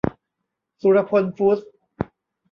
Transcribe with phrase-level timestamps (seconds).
[0.81, 1.69] สุรพลฟู้ดส์